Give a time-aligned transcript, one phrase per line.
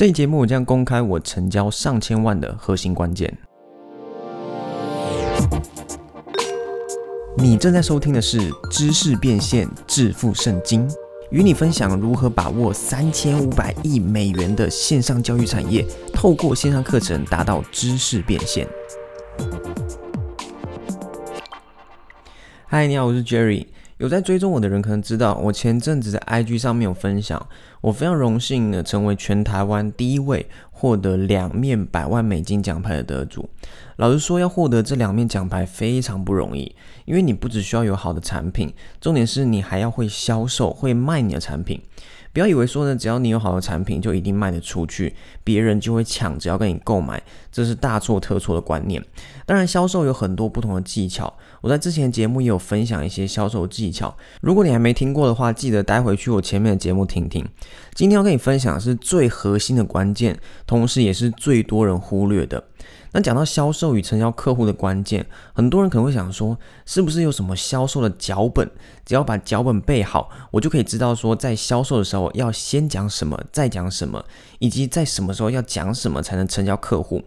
[0.00, 3.30] 这一节目我将公开我成交上千万的核心关键。
[7.36, 10.88] 你正在收听的是《知识变现致富圣经》，
[11.30, 18.66] 与你分享如何把握三千五百亿美元的线上教育产业，透过线上课程达到知识变现。
[22.64, 23.66] 嗨，你好，我是 Jerry。
[24.00, 27.46] 有在追踪我的人可能知道，我前阵子在 IG 上面有分享，
[27.82, 33.46] 我非常荣幸的成为全台湾第一位获得两面百万美金奖牌的得主。
[33.96, 36.74] 老实说，要获得这两面奖牌非常不容易，
[37.04, 38.72] 因为你不只需要有好的产品，
[39.02, 41.78] 重点是你还要会销售，会卖你的产品。
[42.32, 49.04] 不要以为说呢，只要你有好的产品，就一定卖得出去，别人就会抢着要跟你购买，这是大错特错的观念。
[49.44, 54.16] 当然，销售有很多不同的技巧，我在之前节目也有分享一些销售技巧。
[54.40, 57.44] 如果你还没听过的话，记得待回去我前面的节目听听。
[57.94, 62.62] 今天要跟你分享的是最核心的关键，同时也是最多人忽略的。
[63.12, 68.70] 那讲到销售与成交客户的关键，很多人可能会想说，是不是有什么销售的脚本？
[69.04, 74.24] 只要把脚本备好，我就可以知道说，在销售的时候要先讲什么，再讲什么，
[74.60, 77.22] 以及在什么时候要讲什么才能成交客户。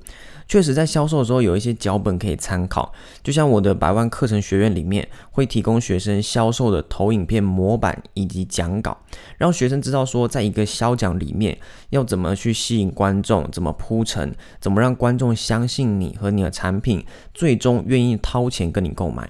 [0.54, 8.96] 确实，在销售的时候有一些脚本可以参考，就像我的百万课程学院里面会提供学生销售的投影片模板以及讲稿，
[9.40, 11.58] 让学生知道说，在一个销讲里面
[11.90, 19.28] 要怎么去吸引观众，怎么铺陈，怎么让观众相信你和你的产品，最终愿意掏钱跟你购买。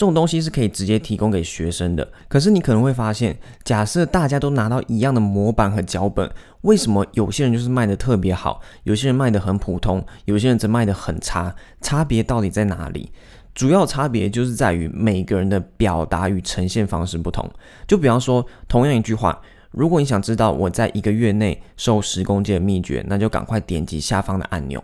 [0.00, 2.10] 这种东西是可以直接提供给学生的。
[2.26, 11.54] 可是你可能会发现，假设大家都拿到一样的模板和脚本，为什么有些人就是卖的特别好，有些人卖的很普通，有些人则卖的很差？
[11.82, 13.12] 差别到底在哪里？
[13.54, 17.46] 主要差别就是在于每个人的表达与呈现方式不同。
[17.86, 19.38] 就比方说，同样一句话，
[19.70, 24.82] 如果你想知道我在一个月内瘦十公斤的秘诀，那就赶快点击下方的按钮。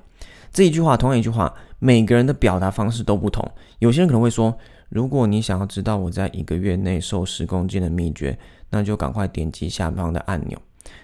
[0.52, 3.46] 这一句话，同样一句话，每个人的表达方式都不同。
[3.78, 4.56] 有些人可能会说。
[4.88, 8.38] 如果你想要知道我在一个月内瘦十公斤的秘诀，
[8.70, 10.56] 那就赶快点击下方的按钮。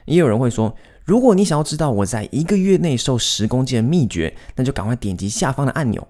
[0.05, 0.73] 也有人会说，
[1.05, 6.07] 如果你想要知道我在一个月内瘦十公斤的秘诀，那就赶快点击下方的按钮。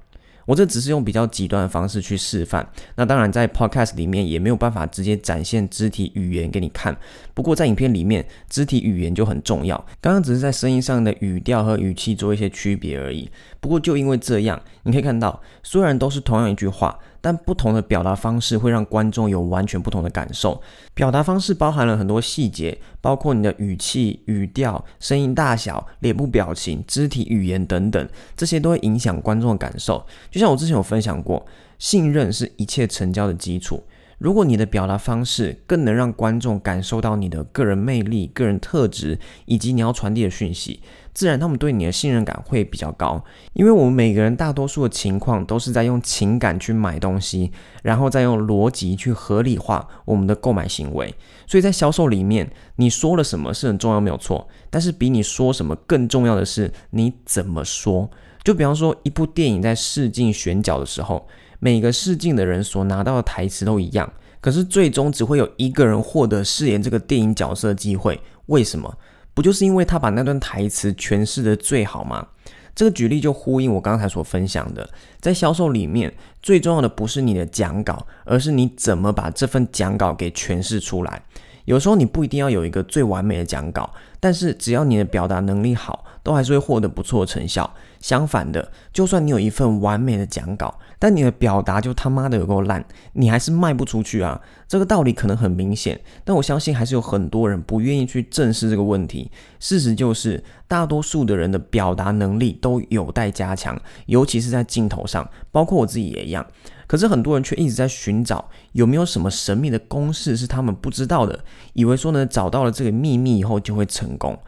[0.52, 6.94] 我这只是用比较极端的方式去示范，那当然在 podcast 里面也没有办法直接展现肢体语言给你看。
[7.32, 9.82] 不过在影片里面，肢体语言就很重要。
[9.98, 13.30] 刚刚只是在声音上的语调和语气做一些区别而已。
[13.60, 16.98] 不过就因为这样，你可以看到，虽然都是同样一句话。
[17.24, 20.60] 但不同的表达方式会让观众有完全不同的感受。
[20.92, 30.04] 表达方式包含了很多细节，包括你的语气、语调、声音大小、脸部表情、肢体语言等等，这些都会影响观众的感受。
[30.42, 31.46] 像我之前有分享过，
[31.78, 33.80] 信任是一切成交的基础。
[34.22, 40.80] 如果你的表达方式更能让观众感受到你的个人魅力、个人特质以及你要传递的讯息。
[41.12, 47.50] 自然，他们对你的信任感会比较高，因为我们每个人大多数的情况都是在用情感去买东西，
[47.82, 51.12] 然后再用逻辑去合理化我们的购买行为。
[51.48, 54.46] 所以在销售里面，你说了什么是很重要，没有错。
[54.70, 58.08] 但是比你说什么更重要的是你怎么说。
[58.44, 61.26] 就比方说，一部电影在试镜选角的时候，
[61.64, 68.20] 每个试镜的人所拿到的台词都一样，可是最终只会有一个人获得饰演这个电影角色的机会。
[68.46, 68.92] 为什么？
[69.32, 72.26] 不就是因为他把那段台词诠释的最好吗？
[72.74, 74.90] 这个举例就呼应我刚才所分享的，
[75.20, 76.12] 在销售里面，
[76.42, 81.22] 最重要的不是你的讲稿，而是你怎么把这份讲稿给诠释出来。
[81.64, 87.72] 有时候你不一定要有一个最完美的讲稿，但是只要你的表达能力好，都还是会获得不错的成效。
[88.02, 94.38] 相反的，就算你有一份完美的讲稿，但你的表达就他妈的有够烂，你还是卖不出去啊！
[94.68, 99.30] 这个道理可能很明显，但我相信还是有很多人不愿意去正视这个问题。
[99.60, 106.44] 事实就是，大多数的人的表达能力都有待加强，尤其是在镜头上，包括我自己也一样。
[106.88, 111.42] 可是很多人却一直在寻找有没有什么神秘的公式是他们不知道的，
[111.72, 114.38] 以为说呢找到了这个秘密以后就会成功。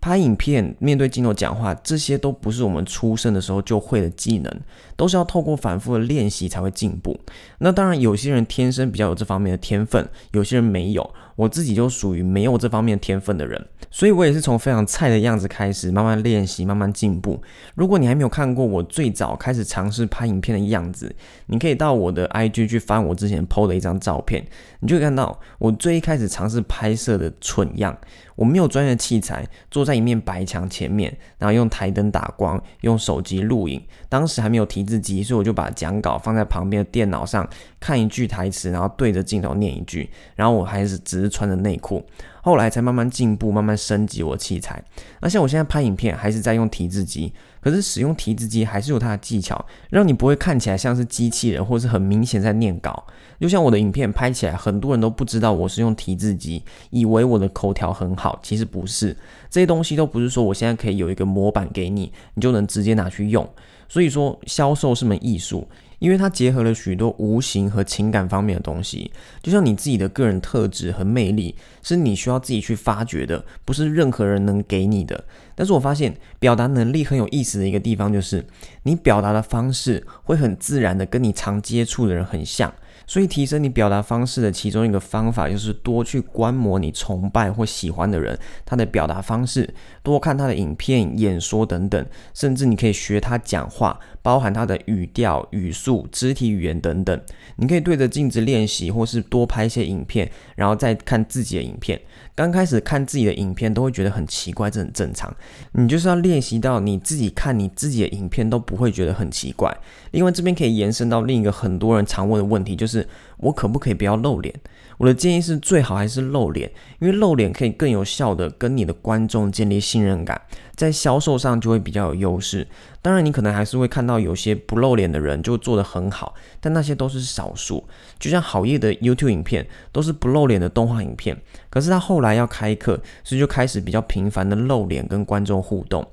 [0.00, 4.60] 拍影片、面对镜头讲话，这些都不是我们出生的时候就会的技能，
[4.96, 7.18] 都是要透过反复的练习才会进步。
[7.58, 11.10] 那当然，有些人天生比较有这方面的天分，有些人没有。
[11.36, 17.42] 我自己就属于没有这方面天分的人，所以我也是从非常菜的样子开始，慢慢练习，慢慢进步。
[17.74, 21.14] 如果你还没有看过我最早开始尝试拍影片的样子，
[21.48, 24.46] 你可以到我的 IG 去翻我之前 PO 的一张照片，
[24.80, 27.94] 你就会看到我最一开始尝试拍摄的蠢样。
[28.36, 33.80] 我没有专业的器材，做在一面白墙前面，然后用台灯打光，用手机录影。
[34.08, 37.48] 当时还没有提字机，所以我就把讲稿放在旁边的电脑上，
[37.78, 40.10] 看一句台词，然后对着镜头念一句。
[40.34, 42.04] 然后我还是只是穿着内裤。
[42.46, 44.80] 后来才慢慢进步，慢慢升级我的器材。
[45.20, 53.04] 那像我现在拍影片，还是在用提字机，可是使用提字机还是有它的技巧，让你不会看起来像是机器人，或是很明显在念稿。
[53.40, 59.16] 就像我的影片拍起来，很多人都不知道我是用提字机，以为我的口条很好，其实不是。
[59.50, 63.44] 这些东西都不是说我现在可以有一个模板给你，你就能直接拿去用。
[63.88, 65.66] 所以说，销售是门艺术。
[65.98, 69.10] 因为它结合了许多无形和情感方面的东西，
[69.42, 75.24] 就像你自己的个人特质和魅力，是你需要自己去发掘的，不是任何人能给你的。
[75.54, 78.44] 但是我发现表达能力很有意思的一个地方，就是
[78.82, 82.72] 你表达的方式会很自然的跟你常接触的人很像。
[83.06, 89.72] 所以，提升你表达方式的其中一个方法，就是多去观摩你崇拜或喜欢的人他的表达方式，
[90.02, 92.04] 多看他的影片、演说等等，
[92.34, 97.20] 甚至你可以学他讲话，包含他的语调、语速、肢体语言等等。
[97.56, 102.00] 你可以对着镜子练习，或是多拍一些影片，然后再看自己的影片。
[102.34, 105.34] 刚开始看自己的影片都会觉得很奇怪，这很正常。
[105.72, 109.74] 你就是要练习到你自己看你自己的影片都不会觉得很奇怪。
[110.10, 112.95] 另外，这边可以延伸到另一个很多人常问的问题，就是
[113.38, 114.54] 我可不可以不要露脸？
[114.98, 116.70] 我的建议是最好还是露脸，
[117.00, 120.40] 因为露脸可以更有效的跟你的观众建立信任感，
[120.74, 122.66] 在销售上就会比较有优势。
[123.02, 127.86] 当然，你可能还是会看到有些不露脸的人就做得很好，但那些都是少数。
[128.18, 131.36] 就像好业的 YouTube 影片都是不露脸的动画影片，
[131.68, 136.06] 可是他后来要开课，所以就开始比较频繁的露脸跟观众互动。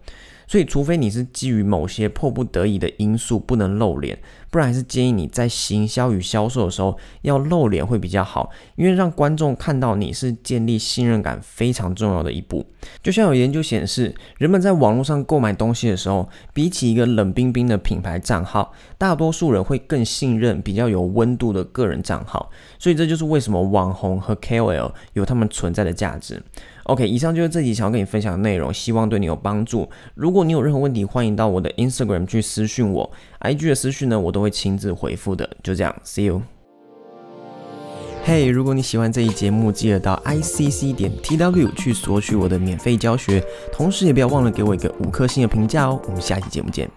[0.46, 4.20] 所以，除非你是基于某些迫不得已的因素不能露脸，
[4.54, 12.64] 不然还是建议你在行销与销售的时候要露脸会比较好，因为让观众看到你是建立信任感非常重要的一步。
[13.02, 22.52] 就像有研究显示，人们在网络上购买东西的时候，比起一个冷冰冰的品牌账号，大多数人会更信任比较有温度的个人账号。
[22.78, 26.40] 所以，这就是为什么网红和 KOL 有他们存在的价值。
[26.84, 29.90] OK，以上就是这集想要跟你分享的内容，希望对你有帮助。
[30.16, 33.10] 如果你有任何问题，欢迎到我的 Instagram 去私讯我
[33.44, 35.48] ，IG 的私讯呢，我都会亲自回复的。
[35.62, 36.42] 就这样，See you。
[38.26, 46.00] 嘿，如果你喜欢这一节目，记得到 ICC 点 TW 去索取我的免费教学，同时也不要忘了给我一个五颗星的评价哦。
[46.08, 46.90] 我们下期节目见。